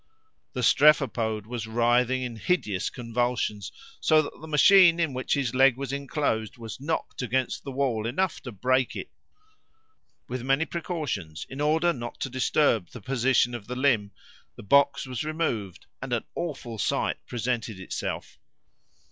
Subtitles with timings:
[0.53, 5.77] The strephopode was writhing in hideous convulsions, so that the machine in which his leg
[5.77, 9.11] was enclosed was knocked against the wall enough to break it.
[10.27, 14.09] With many precautions, in order not to disturb the position of the limb,
[14.55, 18.39] the box was removed, and an awful sight presented itself.